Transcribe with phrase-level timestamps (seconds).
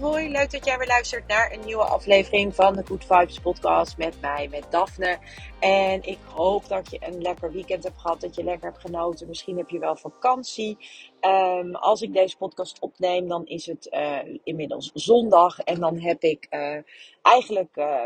[0.00, 3.96] Hoi, leuk dat jij weer luistert naar een nieuwe aflevering van de Good Vibes podcast
[3.96, 5.18] met mij, met Daphne.
[5.60, 9.28] En ik hoop dat je een lekker weekend hebt gehad, dat je lekker hebt genoten.
[9.28, 10.78] Misschien heb je wel vakantie.
[11.20, 15.58] Ehm, als ik deze podcast opneem, dan is het uh, inmiddels zondag.
[15.58, 16.78] En dan heb ik uh,
[17.22, 17.76] eigenlijk...
[17.76, 18.04] Uh,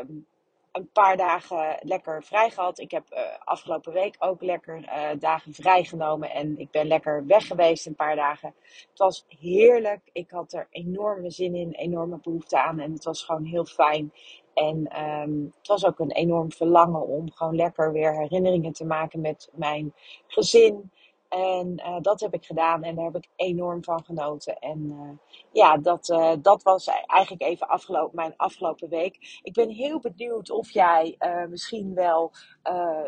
[0.72, 2.78] een paar dagen lekker vrij gehad.
[2.78, 6.30] Ik heb uh, afgelopen week ook lekker uh, dagen vrijgenomen.
[6.30, 8.54] En ik ben lekker weg geweest een paar dagen.
[8.90, 10.00] Het was heerlijk.
[10.12, 12.78] Ik had er enorme zin in, enorme behoefte aan.
[12.80, 14.12] En het was gewoon heel fijn.
[14.54, 19.20] En um, het was ook een enorm verlangen om gewoon lekker weer herinneringen te maken
[19.20, 19.94] met mijn
[20.26, 20.90] gezin.
[21.30, 24.58] En uh, dat heb ik gedaan en daar heb ik enorm van genoten.
[24.58, 25.10] En uh,
[25.52, 29.40] ja, dat, uh, dat was eigenlijk even afgelopen, mijn afgelopen week.
[29.42, 31.16] Ik ben heel benieuwd of jij
[31.48, 32.32] misschien wel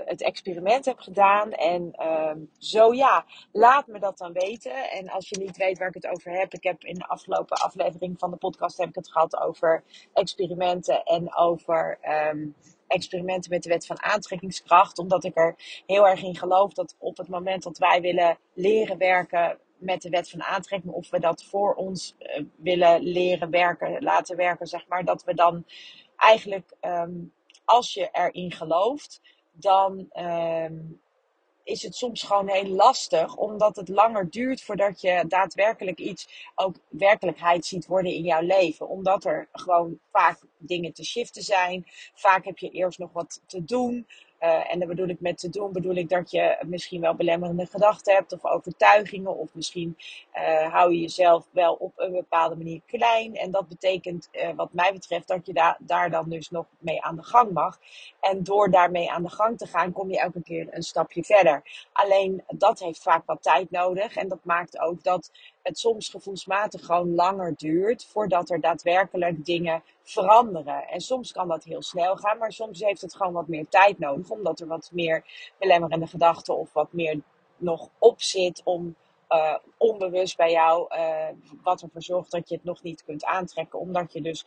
[0.05, 1.53] het experiment hebt gedaan.
[1.53, 4.91] En ehm, zo ja, laat me dat dan weten.
[4.91, 7.57] En als je niet weet waar ik het over heb, ik heb in de afgelopen
[7.57, 11.99] aflevering van de podcast heb ik het gehad over experimenten en over.
[12.33, 12.55] Um,
[12.93, 14.99] experimenten met de wet van aantrekkingskracht.
[14.99, 18.99] Omdat ik er heel erg in geloof dat op het moment dat wij willen leren
[18.99, 24.03] werken met de wet van aantrekking, of we dat voor ons uh, willen leren werken,
[24.03, 25.65] laten werken, zeg maar, dat we dan
[26.17, 27.33] eigenlijk, um,
[27.65, 29.21] als je erin gelooft,
[29.53, 31.01] dan um,
[31.65, 36.75] is het soms gewoon heel lastig, omdat het langer duurt voordat je daadwerkelijk iets ook
[36.89, 38.89] werkelijkheid ziet worden in jouw leven.
[38.89, 41.87] Omdat er gewoon vaak dingen te shiften zijn.
[42.15, 44.07] Vaak heb je eerst nog wat te doen.
[44.43, 47.67] Uh, en dan bedoel ik met te doen, bedoel ik dat je misschien wel belemmerende
[47.67, 49.37] gedachten hebt of overtuigingen.
[49.37, 49.97] Of misschien
[50.35, 53.35] uh, hou je jezelf wel op een bepaalde manier klein.
[53.37, 57.03] En dat betekent, uh, wat mij betreft, dat je da daar dan dus nog mee
[57.03, 57.79] aan de gang mag.
[58.21, 61.63] En door daarmee aan de gang te gaan, kom je elke keer een stapje verder.
[61.93, 64.17] Alleen dat heeft vaak wat tijd nodig.
[64.17, 65.31] En dat maakt ook dat
[65.63, 70.89] het soms gevoelsmatig gewoon langer duurt voordat er daadwerkelijk dingen veranderen.
[70.89, 73.99] En soms kan dat heel snel gaan, maar soms heeft het gewoon wat meer tijd
[73.99, 75.25] nodig, omdat er wat meer
[75.59, 77.21] belemmerende gedachten of wat meer
[77.57, 78.97] nog op zit om
[79.29, 81.27] uh, onbewust bij jou, uh,
[81.63, 84.47] wat ervoor zorgt dat je het nog niet kunt aantrekken, omdat je dus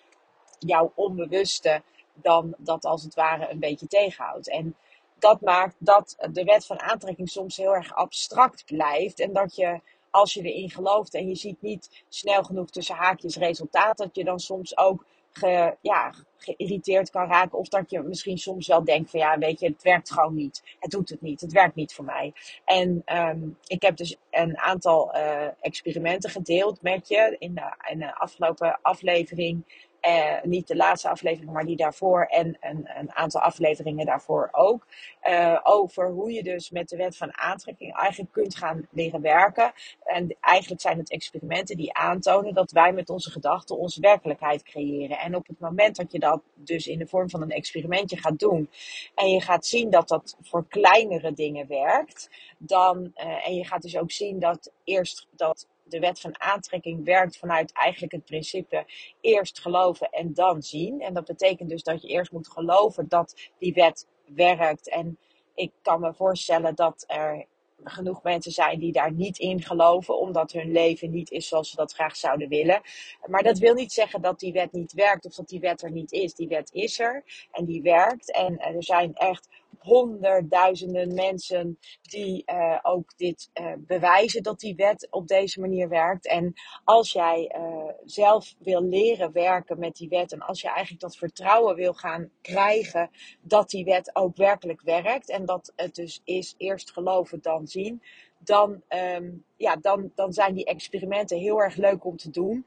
[0.59, 1.81] jouw onbewuste
[2.14, 4.50] dan dat als het ware een beetje tegenhoudt.
[4.50, 4.75] En
[5.20, 9.81] dat maakt dat de wet van aantrekking soms heel erg abstract blijft en dat je
[10.16, 14.24] als je erin gelooft en je ziet niet snel genoeg tussen haakjes resultaat, dat je
[14.24, 17.58] dan soms ook ge, ja, geïrriteerd kan raken.
[17.58, 20.64] Of dat je misschien soms wel denkt van ja, weet je, het werkt gewoon niet.
[20.80, 21.42] Het doet het niet.
[21.42, 22.34] Het werkt niet voor mij.
[22.66, 28.00] En um, ik heb dus een aantal uh, experimenten gedeeld met je in de, in
[28.00, 29.84] de afgelopen aflevering.
[30.08, 34.88] Uh, niet de laatste aflevering, maar die daarvoor en een, een aantal afleveringen daarvoor ook.
[35.30, 39.74] Uh, over hoe je dus met de wet van aantrekking eigenlijk kunt gaan leren werken.
[40.04, 45.20] En eigenlijk zijn het experimenten die aantonen dat wij met onze gedachten onze werkelijkheid creëren.
[45.20, 48.40] En op het moment dat je dat dus in de vorm van een experimentje gaat
[48.40, 48.70] doen
[49.16, 53.82] en je gaat zien dat dat voor kleinere dingen werkt, dan, uh, en je gaat
[53.82, 58.85] dus ook zien dat eerst dat de wet van aantrekking werkt vanuit eigenlijk het principe
[59.22, 61.01] eerst geloven en dan zien.
[61.01, 64.90] En dat betekent dus dat je eerst moet geloven dat die wet werkt.
[64.90, 65.18] En
[65.56, 67.45] ik kan me voorstellen dat er
[67.84, 71.75] genoeg mensen zijn die daar niet in geloven, omdat hun leven niet is zoals ze
[71.75, 72.81] dat graag zouden willen.
[73.25, 75.91] Maar dat wil niet zeggen dat die wet niet werkt of dat die wet er
[75.91, 76.34] niet is.
[76.34, 78.31] Die wet is er en die werkt.
[78.31, 79.47] En er zijn echt
[79.85, 86.27] honderdduizenden mensen die uh, ook dit uh, bewijzen dat die wet op deze manier werkt.
[86.27, 91.01] En als jij uh, zelf wil leren werken met die wet en als je eigenlijk
[91.01, 93.10] dat vertrouwen wil gaan krijgen
[93.42, 98.01] dat die wet ook werkelijk werkt en dat het dus is eerst geloven dan zien,
[98.38, 98.81] dan,
[99.15, 102.65] um, ja, dan, dan zijn die experimenten heel erg leuk om te doen.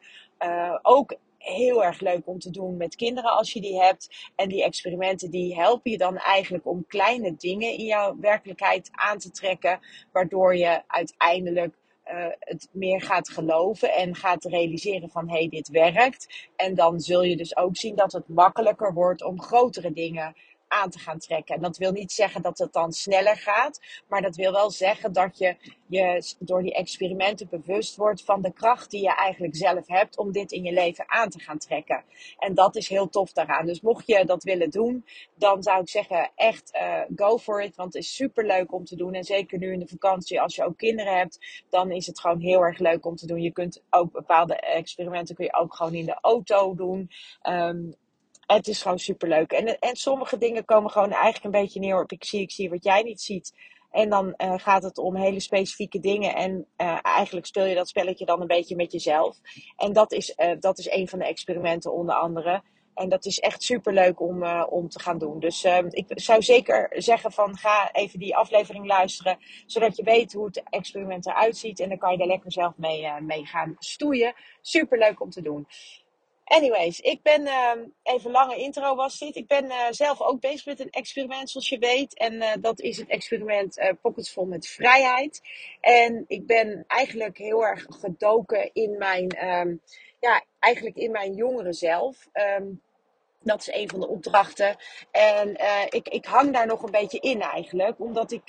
[0.82, 4.31] ook heel erg leuk om te doen met kinderen als je die hebt.
[4.37, 9.19] En die experimenten die helpen je dan eigenlijk om kleine dingen in jouw werkelijkheid aan
[9.19, 9.81] te trekken.
[10.12, 11.75] Waardoor je uiteindelijk
[12.12, 16.49] uh, het meer gaat geloven en gaat realiseren van hé, hey, dit werkt.
[16.56, 20.34] En dan zul je dus ook zien dat het makkelijker wordt om grotere dingen
[20.69, 21.55] aan te gaan trekken.
[21.55, 25.12] En dat wil niet zeggen dat het dan sneller gaat, maar dat wil wel zeggen
[25.12, 25.56] dat je
[25.87, 30.32] je door die experimenten bewust wordt van de kracht die je eigenlijk zelf hebt om
[30.32, 32.05] dit in je leven aan te gaan trekken.
[32.38, 33.67] En dat is heel tof daaraan.
[33.67, 35.05] Dus mocht je dat willen doen,
[35.35, 38.85] dan zou ik zeggen echt uh, go for it, want het is super leuk om
[38.85, 39.15] te doen.
[39.15, 42.41] En zeker nu in de vakantie, als je ook kinderen hebt, dan is het gewoon
[42.41, 43.43] heel erg leuk om te doen.
[43.43, 47.11] Je kunt ook bepaalde experimenten kun je ook gewoon in de auto doen.
[47.43, 47.94] Um,
[48.56, 49.52] het is gewoon super leuk.
[49.52, 52.70] En, en sommige dingen komen gewoon eigenlijk een beetje neer op ik zie, ik zie
[52.70, 53.52] wat jij niet ziet.
[53.90, 56.34] En dan uh, gaat het om hele specifieke dingen.
[56.34, 59.36] En uh, eigenlijk speel je dat spelletje dan een beetje met jezelf.
[59.76, 62.62] En dat is, uh, dat is een van de experimenten onder andere.
[62.94, 65.40] En dat is echt super leuk om, om te gaan doen.
[65.40, 69.38] Dus ik zou zeker zeggen van ga even die aflevering luisteren.
[69.66, 71.80] Zodat je weet hoe het experiment eruit ziet.
[71.80, 74.34] En dan kan je er lekker zelf mee, mee gaan stoeien.
[74.60, 75.66] Super leuk om te doen.
[76.48, 77.72] Anyways, ik ben uh,
[78.02, 79.36] even lange intro was dit.
[79.36, 82.14] Ik ben uh, zelf ook bezig met een experiment, zoals je weet.
[82.14, 85.40] En uh, dat is het experiment uh, Pockets vol met vrijheid.
[85.80, 89.80] En ik ben eigenlijk heel erg gedoken in mijn, um,
[90.20, 92.28] ja, eigenlijk in mijn jongere zelf.
[92.32, 92.82] Um,
[93.42, 94.76] dat is een van de opdrachten.
[95.10, 95.56] En
[95.88, 98.42] ik, ik hang daar nog een beetje in eigenlijk, omdat ik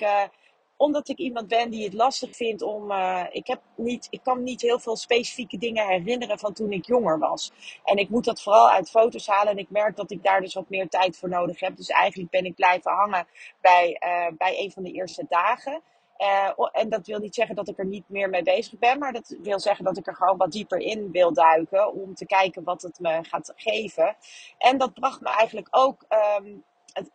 [0.80, 2.90] omdat ik iemand ben die het lastig vindt om.
[2.90, 6.86] Uh, ik, heb niet, ik kan niet heel veel specifieke dingen herinneren van toen ik
[6.86, 7.52] jonger was.
[7.84, 9.52] En ik moet dat vooral uit foto's halen.
[9.52, 11.76] En ik merk dat ik daar dus wat meer tijd voor nodig heb.
[11.76, 13.26] Dus eigenlijk ben ik blijven hangen
[13.60, 15.82] bij, uh, bij een van de eerste dagen.
[16.18, 19.12] Uh, en dat wil niet zeggen dat ik er niet meer mee bezig ben, maar
[19.12, 22.64] dat wil zeggen dat ik er gewoon wat dieper in wil duiken om te kijken
[22.64, 24.16] wat het me gaat geven.
[24.58, 26.04] En dat bracht me eigenlijk ook,
[26.38, 26.64] um,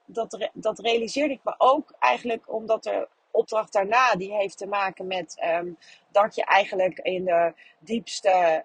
[0.06, 5.08] dat, dat realiseerde ik me ook eigenlijk omdat er opdracht daarna die heeft te maken
[5.08, 5.78] met um,
[6.12, 8.64] dat je eigenlijk in de diepste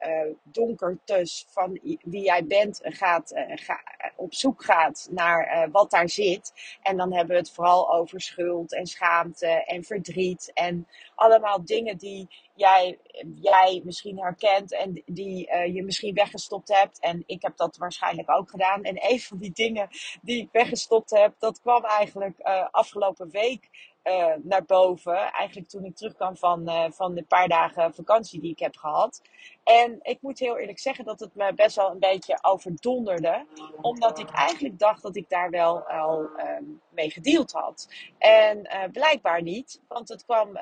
[1.06, 3.80] uh, van wie jij bent gaat, uh, ga,
[4.16, 6.52] op zoek gaat naar wat daar zit.
[6.82, 11.96] En dan hebben we het vooral over schuld en schaamte en verdriet en allemaal dingen
[11.96, 12.98] die jij,
[13.40, 17.00] jij misschien herkent en die je misschien weggestopt hebt.
[17.00, 18.82] En ik heb dat waarschijnlijk ook gedaan.
[18.82, 19.88] En een van die dingen
[20.22, 22.40] die ik weggestopt heb, dat kwam eigenlijk
[22.70, 23.68] afgelopen week
[24.04, 25.16] uh, naar boven.
[25.16, 29.22] Eigenlijk toen ik terugkwam van, uh, van de paar dagen vakantie die ik heb gehad.
[29.64, 33.46] En ik moet heel eerlijk zeggen dat het me best wel een beetje overdonderde.
[33.80, 37.88] Omdat ik eigenlijk dacht dat ik daar wel al um, mee gedeeld had.
[38.18, 39.80] En uh, blijkbaar niet.
[39.88, 40.58] Want het kwam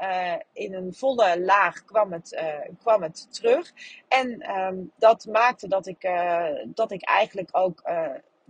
[0.52, 2.42] in een volle laag kwam het,
[2.78, 3.72] kwam het terug.
[4.08, 6.10] En um, dat maakte dat ik,
[6.74, 7.82] dat ik eigenlijk ook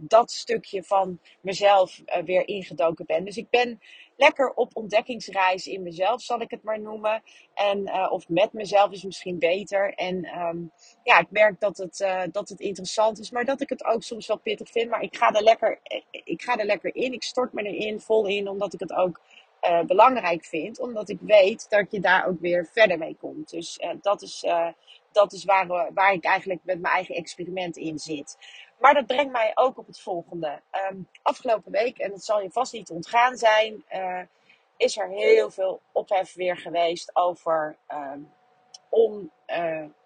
[0.01, 3.25] dat stukje van mezelf uh, weer ingedoken ben.
[3.25, 3.81] Dus ik ben
[4.17, 7.23] lekker op ontdekkingsreis in mezelf, zal ik het maar noemen.
[7.55, 9.95] En, uh, of met mezelf is misschien beter.
[9.95, 10.73] En um,
[11.03, 14.03] ja, ik merk dat het, uh, dat het interessant is, maar dat ik het ook
[14.03, 14.91] soms wel pittig vind.
[14.91, 15.81] Maar ik ga er lekker,
[16.11, 17.13] ik ga er lekker in.
[17.13, 19.21] Ik stort me erin, vol in, omdat ik het ook
[19.87, 20.81] belangrijk vind.
[20.81, 23.51] Omdat ik weet dat je daar ook weer verder mee komt.
[23.51, 24.45] Dus dat is,
[25.13, 28.37] dat is waar, waar ik eigenlijk met mijn eigen experiment in zit.
[28.79, 30.61] Maar dat brengt mij ook op het volgende.
[30.91, 34.21] Um, afgelopen week, en dat zal je vast niet ontgaan zijn, uh,
[34.77, 38.13] is er heel veel ophef weer geweest over uh,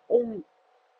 [0.06, 0.44] on,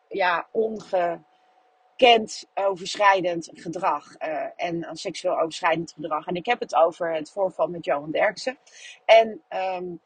[0.07, 6.27] ja, ongekend overschrijdend gedrag uh, en seksueel overschrijdend gedrag.
[6.27, 8.57] En ik heb het over het voorval met Johan Derksen.
[9.05, 10.01] En um,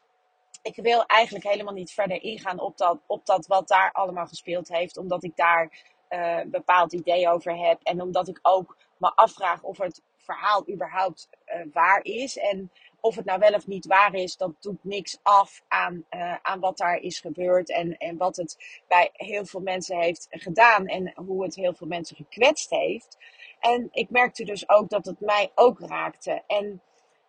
[0.62, 4.68] ik wil eigenlijk helemaal niet verder ingaan op dat, op dat wat daar allemaal gespeeld
[4.68, 7.80] heeft, omdat ik daar uh, bepaald idee over heb.
[7.84, 12.38] En omdat ik ook me afvraag of het verhaal überhaupt uh, waar is.
[12.38, 16.36] En of het nou wel of niet waar is, dat doet niks af aan, uh,
[16.42, 17.72] aan wat daar is gebeurd.
[17.72, 20.86] En, en wat het bij heel veel mensen heeft gedaan.
[20.88, 23.18] En hoe het heel veel mensen gekwetst heeft.
[23.60, 26.44] En ik merkte dus ook dat het mij ook raakte.
[26.48, 26.82] En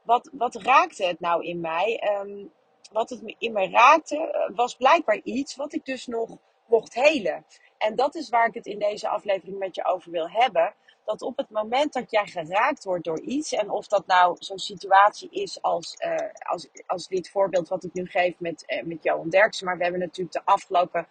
[0.03, 2.03] wat, wat raakte het nou in mij?
[2.21, 2.53] Um,
[2.93, 7.45] wat het in mij raakte, was blijkbaar iets wat ik dus nog mocht helen.
[7.79, 10.75] En dat is waar ik het in deze aflevering met je over wil hebben.
[11.05, 14.59] Dat op het moment dat jij geraakt wordt door iets, en of dat nou zo'n
[14.59, 19.03] situatie is als, uh, als, als dit voorbeeld wat ik nu geef met, uh, met
[19.03, 21.07] Johan Derksen, maar we hebben natuurlijk de afgelopen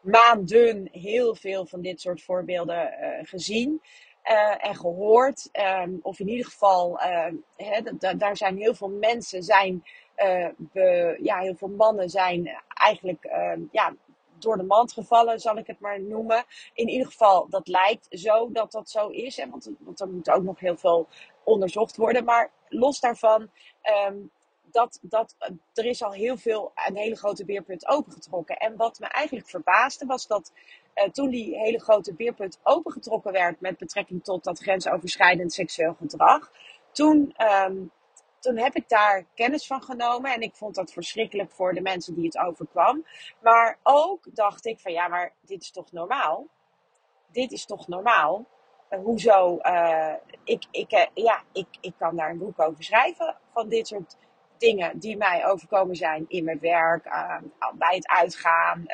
[0.00, 3.82] maanden heel veel van dit soort voorbeelden uh, gezien.
[4.58, 5.48] En gehoord.
[5.82, 6.98] Um, of in ieder geval,
[8.16, 9.84] daar zijn heel veel mensen zijn,
[11.18, 13.94] ja, heel veel mannen zijn eigenlijk ehm, ja,
[14.38, 16.44] door de mand gevallen, zal ik het maar noemen.
[16.74, 19.36] In ieder geval, dat lijkt zo dat dat zo is.
[19.36, 19.50] Hè?
[19.50, 21.08] Want, want er moet ook nog heel veel
[21.44, 22.24] onderzocht worden.
[22.24, 23.50] Maar los daarvan,
[24.08, 24.30] um,
[24.70, 25.36] dat, dat,
[25.74, 28.56] er is al heel veel, een hele grote beerput opengetrokken.
[28.56, 30.52] En wat me eigenlijk verbaasde was dat
[30.94, 36.50] uh, toen die hele grote beerput opengetrokken werd met betrekking tot dat grensoverschrijdend seksueel gedrag
[36.92, 37.76] toen, ehm,
[38.40, 40.32] toen heb ik daar kennis van genomen.
[40.32, 43.06] En ik vond dat verschrikkelijk voor de mensen die het overkwam.
[43.40, 46.46] Maar ook dacht ik van ja, maar dit is toch normaal?
[47.32, 48.44] Dit is toch normaal?
[48.90, 49.58] Uh, hoezo?
[49.62, 50.14] Uh,
[50.44, 53.36] ik, ik, uh, ja, ik, ik kan daar een boek over schrijven.
[53.52, 54.16] Van dit soort
[54.58, 57.02] dingen die mij overkomen zijn in mijn werk,
[57.74, 58.86] bij het uitgaan,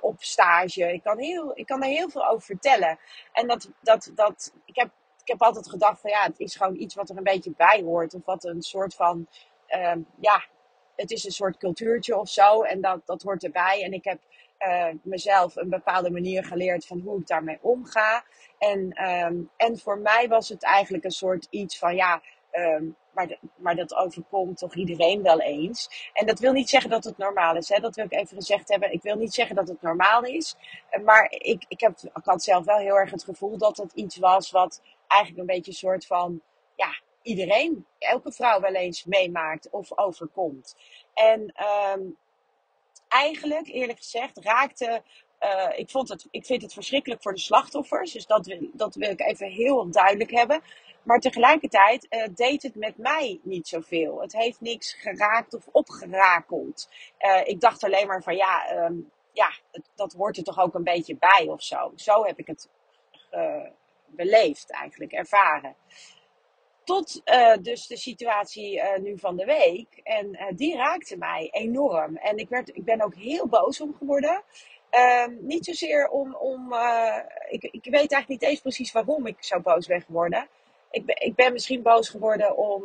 [0.00, 0.92] op stage.
[0.92, 2.98] Ik kan, heel, ik kan er heel veel over vertellen.
[3.32, 4.90] En dat, dat, dat, ik heb
[5.28, 7.82] ik heb altijd gedacht van ja, het is gewoon iets wat er een beetje bij
[7.84, 8.14] hoort.
[8.14, 9.28] Of wat een soort van,
[9.68, 10.44] um, ja,
[10.96, 12.62] het is een soort cultuurtje of zo.
[12.62, 13.82] En dat, dat hoort erbij.
[13.82, 14.18] En ik heb
[14.58, 18.24] uh, mezelf een bepaalde manier geleerd van hoe ik daarmee omga.
[18.58, 23.38] En, um, en voor mij was het eigenlijk een soort iets van ja, um, maar,
[23.56, 26.10] maar dat overkomt toch iedereen wel eens.
[26.12, 27.68] En dat wil niet zeggen dat het normaal is.
[27.68, 27.80] Hè?
[27.80, 28.92] Dat wil ik even gezegd hebben.
[28.92, 30.56] Ik wil niet zeggen dat het normaal is.
[31.04, 34.16] Maar ik, ik, heb, ik had zelf wel heel erg het gevoel dat het iets
[34.16, 36.40] was wat eigenlijk een beetje een soort van,
[36.76, 40.76] ja, iedereen, elke vrouw wel eens meemaakt of overkomt.
[41.14, 41.54] En
[41.94, 42.16] um,
[43.08, 45.02] eigenlijk, eerlijk gezegd, raakte.
[45.40, 48.12] Uh, ik, vond het, ik vind het verschrikkelijk voor de slachtoffers.
[48.12, 50.62] Dus dat dat wil ik even heel duidelijk hebben.
[51.08, 54.20] Maar tegelijkertijd uh, deed het met mij niet zoveel.
[54.20, 56.88] Het heeft niks geraakt of opgerakeld.
[57.20, 59.50] Uh, ik dacht alleen maar van ja, um, ja,
[59.94, 61.92] dat hoort er toch ook een beetje bij of zo.
[61.96, 62.68] Zo heb ik het
[64.06, 65.74] beleefd eigenlijk, ervaren.
[66.84, 67.22] Tot
[67.62, 70.00] dus de situatie nu van de week.
[70.02, 72.16] En die raakte mij enorm.
[72.16, 74.42] En ik, werd, ik ben ook heel boos om geworden.
[74.90, 76.34] Ehm, niet zozeer om.
[76.34, 76.74] om
[77.48, 80.48] ik, ik weet eigenlijk niet eens precies waarom ik zo boos ben geworden.
[80.90, 82.82] Ik ben, ik ben misschien boos geworden om,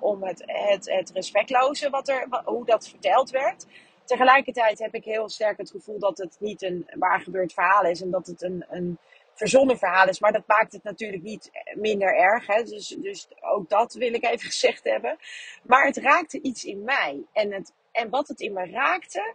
[0.00, 3.66] om het, het, het respectloze, wat er, hoe dat verteld werd.
[4.04, 8.00] Tegelijkertijd heb ik heel sterk het gevoel dat het niet een waar gebeurd verhaal is.
[8.00, 8.98] En dat het een, een
[9.34, 10.20] verzonnen verhaal is.
[10.20, 12.46] Maar dat maakt het natuurlijk niet minder erg.
[12.46, 12.62] Hè?
[12.62, 15.16] Dus, dus ook dat wil ik even gezegd hebben.
[15.62, 17.22] Maar het raakte iets in mij.
[17.32, 19.34] En, het, en wat het in me raakte,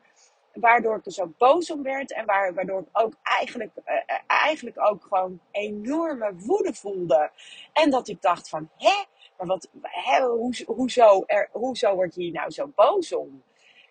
[0.54, 2.14] waardoor ik er zo boos om werd.
[2.14, 7.32] En waardoor ik ook eigenlijk, uh, eigenlijk ook gewoon enorme woede voelde.
[7.74, 9.04] En dat ik dacht van, hè?
[9.38, 13.44] Maar wat, hè, hoe, hoezo, er, hoezo word je hier nou zo boos om?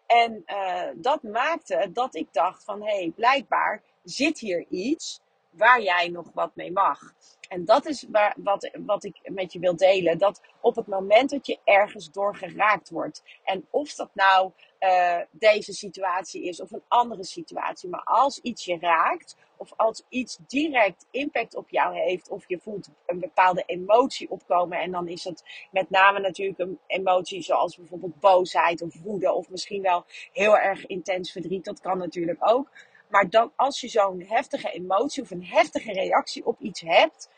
[0.07, 6.09] En uh, dat maakte dat ik dacht van, hé, blijkbaar zit hier iets waar jij
[6.09, 7.01] nog wat mee mag.
[7.49, 10.19] En dat is waar, wat, wat ik met je wil delen.
[10.19, 13.23] Dat op het moment dat je ergens door geraakt wordt.
[13.45, 17.89] En of dat nou uh, deze situatie is of een andere situatie.
[17.89, 19.37] Maar als iets je raakt.
[19.57, 22.29] Of als iets direct impact op jou heeft.
[22.29, 24.81] Of je voelt een bepaalde emotie opkomen.
[24.81, 29.33] En dan is het met name natuurlijk een emotie zoals bijvoorbeeld boosheid of woede.
[29.33, 31.65] Of misschien wel heel erg intens verdriet.
[31.65, 32.71] Dat kan natuurlijk ook.
[33.09, 37.29] Maar dan, als je zo'n heftige emotie of een heftige reactie op iets hebt,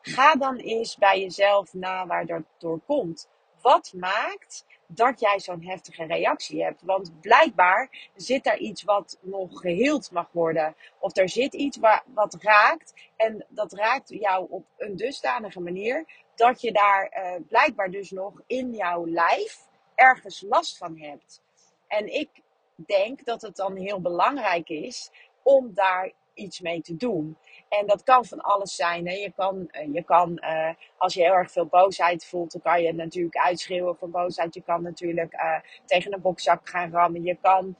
[0.00, 3.28] ga dan eens bij jezelf na waar dat door komt.
[3.62, 6.82] Wat maakt dat jij zo'n heftige reactie hebt?
[6.82, 10.76] Want blijkbaar zit daar iets wat nog geheeld mag worden.
[10.98, 11.78] Of er zit iets
[12.14, 12.94] wat raakt.
[13.16, 18.42] En dat raakt jou op een dusdanige manier dat je daar uh, blijkbaar dus nog
[18.46, 21.42] in jouw lijf ergens last van hebt.
[21.86, 22.28] En ik
[22.74, 25.10] denk dat het dan heel belangrijk is
[25.42, 27.36] om daar iets mee te doen.
[27.70, 29.06] En dat kan van alles zijn.
[29.08, 29.14] Hè.
[29.14, 32.82] Je kan, eh, je kan uh, als je heel erg veel boosheid voelt, dan kan
[32.82, 34.54] je natuurlijk uitschreeuwen van boosheid.
[34.54, 37.22] Je kan natuurlijk uh, tegen een bokzak gaan rammen.
[37.22, 37.76] Je kan,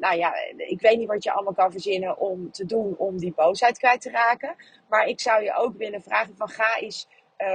[0.00, 3.32] nou ja, ik weet niet wat je allemaal kan verzinnen om te doen om die
[3.34, 4.56] boosheid kwijt te raken.
[4.88, 7.08] Maar ik zou je ook willen vragen van ga eens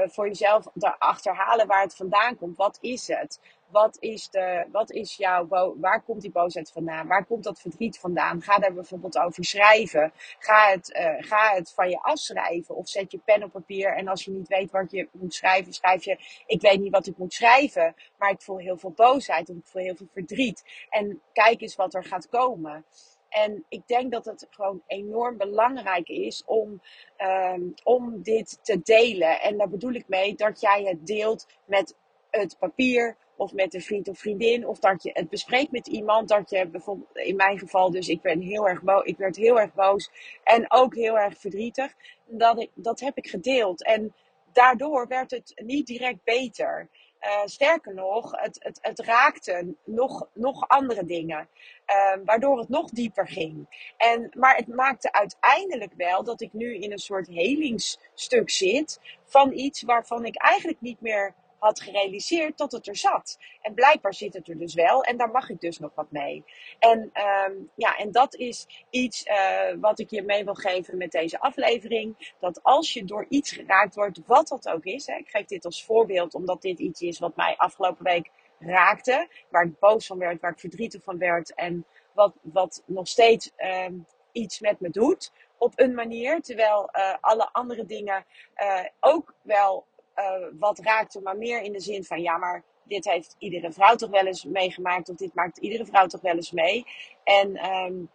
[0.06, 0.68] voor jezelf
[0.98, 2.58] achterhalen waar het vandaan komt.
[2.58, 3.40] Wat is het?
[3.76, 5.48] Wat is, de, wat is jouw,
[5.80, 7.08] waar komt die boosheid vandaan?
[7.08, 8.42] Waar komt dat verdriet vandaan?
[8.42, 10.12] Ga daar bijvoorbeeld over schrijven.
[10.40, 12.76] Ga het, uh, ga het van je afschrijven.
[12.76, 13.96] Of zet je pen op papier.
[13.96, 17.08] En als je niet weet wat je moet schrijven, schrijf je: Ik weet niet wat
[17.08, 17.96] ik moet schrijven.
[18.18, 19.50] Maar ik voel heel veel boosheid.
[19.50, 20.64] Of ik voel heel veel verdriet.
[20.90, 22.86] En kijk eens wat er gaat komen.
[23.30, 26.82] En ik denk dat het gewoon enorm belangrijk is om,
[27.18, 29.42] um, om dit te delen.
[29.42, 31.96] En daar bedoel ik mee dat jij het deelt met
[32.30, 34.68] het papier of met een vriend of vriendin.
[34.68, 36.30] Of dat je het bespreekt met iemand.
[36.30, 39.04] Dat je bijvoorbeeld, in mijn geval dus, ik ben heel erg boos.
[39.04, 40.10] Ik werd heel erg boos.
[40.44, 41.94] En ook heel erg verdrietig.
[42.26, 43.84] Dat, ik, dat heb ik gedeeld.
[43.84, 44.14] En
[44.54, 46.90] daardoor werd het niet direct beter.
[47.22, 51.50] Uh, sterker nog, het, het, het raakte nog, nog andere dingen.
[51.88, 53.68] Uh, waardoor het nog dieper ging.
[53.98, 59.00] En, maar het maakte uiteindelijk wel dat ik nu in een soort helingsstuk zit.
[59.24, 61.34] Van iets waarvan ik eigenlijk niet meer
[61.66, 63.38] had gerealiseerd dat het er zat.
[63.62, 65.04] En blijkbaar zit het er dus wel.
[65.04, 66.44] En daar mag ik dus nog wat mee.
[66.80, 71.12] En, ehm, ja, en dat is iets uh, wat ik je mee wil geven met
[71.12, 72.34] deze aflevering.
[72.40, 75.06] Dat als je door iets geraakt wordt, wat dat ook is.
[75.06, 78.30] Hè, ik geef dit als voorbeeld, omdat dit iets is wat mij afgelopen week
[78.60, 79.28] raakte.
[79.50, 81.54] Waar ik boos van werd, waar ik verdrietig van werd.
[81.54, 86.42] En wat, wat nog steeds um, iets met me doet op een manier.
[86.42, 88.26] Terwijl uh, alle andere dingen
[88.58, 93.06] uh, ook wel uh, wat raakten, maar meer in de zin van ja, maar dit
[93.06, 96.52] heeft iedere vrouw toch wel eens meegemaakt, of dit maakt iedere vrouw toch wel eens
[96.52, 96.86] mee.
[97.24, 98.10] En, um,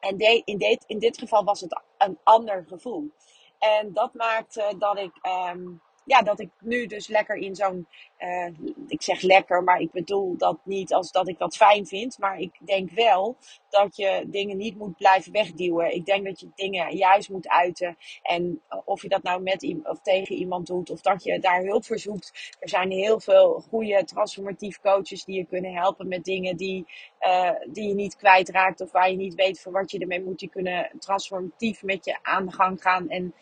[0.00, 3.10] en in, dit, in dit geval was het een ander gevoel.
[3.58, 5.12] En dat maakte dat ik
[5.52, 7.88] um, ja, dat ik nu dus lekker in zo'n,
[8.24, 8.48] uh,
[8.88, 12.18] ik zeg lekker, maar ik bedoel dat niet als dat ik dat fijn vind.
[12.18, 13.36] Maar ik denk wel
[13.68, 15.94] dat je dingen niet moet blijven wegduwen.
[15.94, 17.96] Ik denk dat je dingen juist moet uiten.
[18.22, 21.84] En of je dat nou met of tegen iemand doet, of dat je daar hulp
[21.84, 22.56] voor zoekt.
[22.60, 26.86] Er zijn heel veel goede transformatief coaches die je kunnen helpen met dingen die,
[27.20, 28.80] uh, die je niet kwijtraakt.
[28.80, 30.38] Of waar je niet weet van wat je ermee moet.
[30.38, 33.08] Die kunnen transformatief met je aan de gang gaan.
[33.08, 33.34] En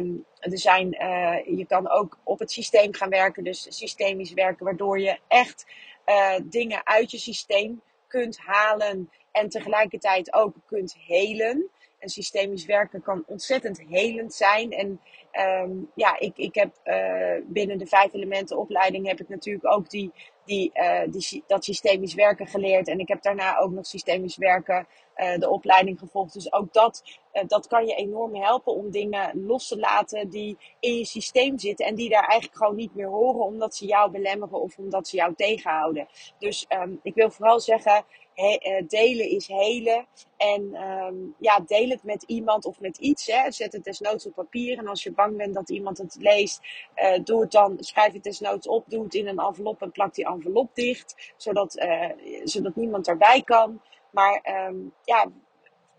[0.00, 3.66] um, er zijn, uh, je kan ook op het systeem gaan werken, dus
[4.14, 5.66] systemisch werken, waardoor je echt
[6.06, 11.70] uh, dingen uit je systeem kunt halen en tegelijkertijd ook kunt helen.
[11.98, 14.72] En systemisch werken kan ontzettend helend zijn.
[14.72, 15.00] En
[15.40, 19.90] um, ja, ik, ik heb uh, binnen de vijf elementen opleiding heb ik natuurlijk ook
[19.90, 20.12] die,
[20.44, 22.88] die, uh, die, dat systemisch werken geleerd.
[22.88, 24.86] En ik heb daarna ook nog systemisch werken
[25.16, 26.32] uh, de opleiding gevolgd.
[26.32, 27.02] Dus ook dat,
[27.46, 31.86] dat kan je enorm helpen om dingen los te laten die in je systeem zitten.
[31.86, 35.16] En die daar eigenlijk gewoon niet meer horen omdat ze jou belemmeren of omdat ze
[35.16, 36.08] jou tegenhouden.
[36.38, 40.06] Dus um, ik wil vooral zeggen, he, uh, delen is helen.
[40.36, 43.26] En um, ja, deel het met iemand of met iets.
[43.26, 43.50] Hè.
[43.50, 44.78] Zet het desnoods op papier.
[44.78, 46.60] En als je bang bent dat iemand het leest,
[46.96, 48.84] uh, doe het dan, schrijf het desnoods op.
[48.88, 51.32] Doe het in een envelop en plak die envelop dicht.
[51.36, 52.10] Zodat, uh,
[52.44, 53.80] zodat niemand erbij kan.
[54.10, 55.30] Maar um, ja,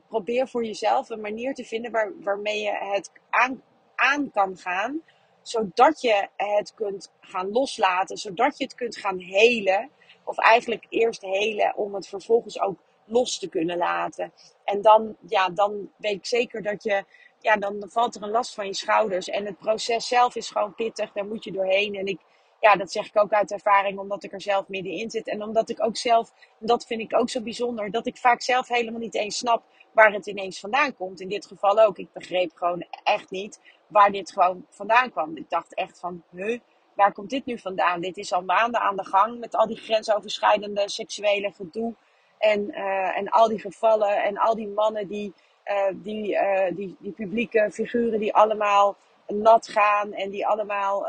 [0.08, 3.62] probeer voor jezelf een manier te vinden waar, waarmee je het aan,
[3.96, 5.01] aan kan gaan.
[5.42, 8.18] Zodat je het kunt gaan loslaten.
[8.18, 9.89] Zodat je het kunt gaan helen.
[10.25, 14.34] Of eigenlijk eerst helen om het vervolgens ook los te kunnen laten.
[14.63, 17.04] En dan, ja, dan weet ik zeker dat je,
[17.39, 19.30] ja, dan valt er een last van je schouders.
[19.30, 21.95] En het proces zelf is gewoon pittig, daar moet je doorheen.
[21.95, 22.19] En ik,
[22.60, 25.28] ja, dat zeg ik ook uit ervaring, omdat ik er zelf middenin zit.
[25.28, 28.67] En omdat ik ook zelf, dat vind ik ook zo bijzonder, dat ik vaak zelf
[28.67, 31.19] helemaal niet eens snap waar het ineens vandaan komt.
[31.19, 31.97] In dit geval ook.
[31.97, 35.38] Ik begreep gewoon echt niet waar dit gewoon vandaan kwam.
[35.38, 36.60] Ik dacht echt van, huh,
[36.95, 38.01] waar komt dit nu vandaan?
[38.01, 41.93] Dit is al maanden aan de gang met al die grensoverschrijdende seksuele gedoe.
[42.38, 45.34] En, uh, en al die gevallen en al die mannen die,
[45.65, 48.95] uh, die, uh, die, die publieke figuren die allemaal
[49.27, 51.08] nat gaan en die allemaal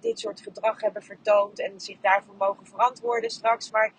[0.00, 3.70] dit soort gedrag hebben vertoond en zich daarvoor mogen verantwoorden straks.
[3.70, 3.92] Maar,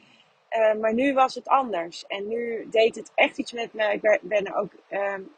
[0.79, 2.05] maar nu was het anders.
[2.07, 3.91] En nu deed het echt iets met me.
[3.91, 4.71] Ik ben er ook,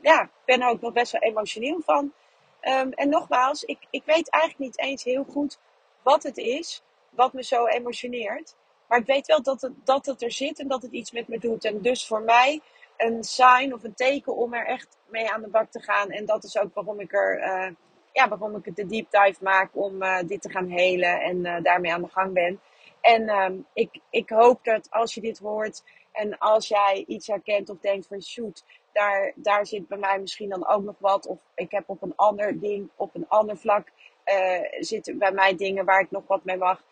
[0.01, 2.13] ja, ben ook nog best wel emotioneel van.
[2.61, 5.59] Um, en nogmaals, ik, ik weet eigenlijk niet eens heel goed
[6.03, 8.55] wat het is wat me zo emotioneert.
[8.87, 11.27] Maar ik weet wel dat het, dat het er zit en dat het iets met
[11.27, 11.65] me doet.
[11.65, 12.61] En dus voor mij
[12.97, 16.09] een sign of een teken om er echt mee aan de bak te gaan.
[16.09, 17.75] En dat is ook waarom ik er, uh,
[18.13, 21.45] ja, waarom ik het de deep dive maak om uh, dit te gaan helen en
[21.45, 22.59] uh, daarmee aan de gang ben.
[23.01, 27.69] En um, ik, ik hoop dat als je dit hoort en als jij iets herkent
[27.69, 31.27] of denkt van shoot, daar, daar zit bij mij misschien dan ook nog wat.
[31.27, 33.87] Of ik heb op een ander ding, op een ander vlak
[34.33, 36.83] uh, zitten bij mij dingen waar ik nog wat mee mag.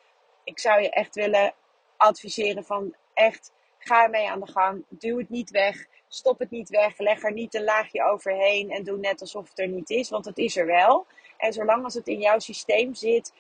[0.44, 1.54] Ik zou je echt willen
[1.98, 4.86] adviseren van echt ga ermee aan de gang.
[4.90, 5.86] Duw het niet weg.
[6.08, 6.98] Stop het niet weg.
[6.98, 10.26] Leg er niet een laagje overheen en doe net alsof het er niet is, want
[10.26, 11.06] het is er wel.
[11.38, 13.34] En zolang als het in jouw systeem zit,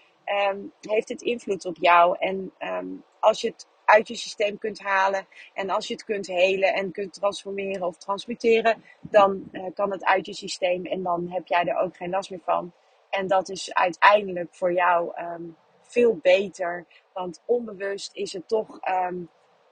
[0.51, 2.15] um, heeft het invloed op jou.
[2.19, 6.27] En um, als je het uit je systeem kunt halen en als je het kunt
[6.27, 11.29] helen en kunt transformeren of transmuteren, dan uh, kan het uit je systeem en dan
[11.29, 12.71] heb jij er ook geen last meer van.
[13.17, 16.86] En dat is uiteindelijk voor jou um, veel beter.
[17.13, 19.30] Want onbewust is het toch um,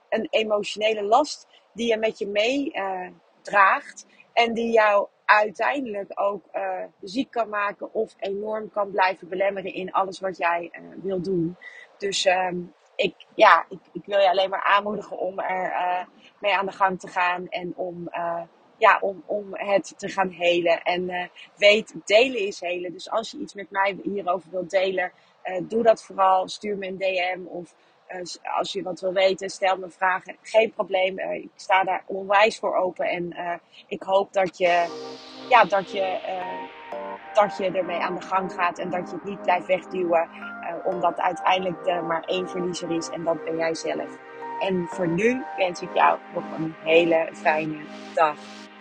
[0.08, 3.08] een emotionele last die je met je mee uh,
[3.42, 4.06] draagt.
[4.32, 9.92] En die jou uiteindelijk ook uh, ziek kan maken of enorm kan blijven belemmeren in
[9.92, 11.56] alles wat jij uh, wil doen.
[11.98, 16.08] Dus um, ik, ja, ik, ik, wil je alleen maar aanmoedigen om er
[16.40, 18.08] mee aan de gang te gaan en om
[18.76, 20.82] ja, om, om het te gaan helen.
[20.82, 21.24] En uh,
[21.56, 22.92] weet, delen is helen.
[22.92, 25.12] Dus als je iets met mij hierover wilt delen,
[25.44, 26.48] uh, doe dat vooral.
[26.48, 27.74] Stuur me een DM of
[28.08, 28.20] uh,
[28.56, 30.36] als je wat wil weten, stel me vragen.
[30.42, 31.18] Geen probleem.
[31.18, 33.08] ik sta daar onwijs voor open.
[33.08, 33.34] En
[33.86, 34.86] ik hoop dat je,
[35.48, 36.18] ja, dat je
[37.34, 40.28] dat je ermee aan de gang gaat en dat je het niet blijft wegduwen.
[40.84, 44.18] Omdat uiteindelijk er maar één verliezer is en dat ben jij zelf.
[44.60, 47.78] En voor nu wens ik jou nog een hele fijne
[48.14, 48.36] dag.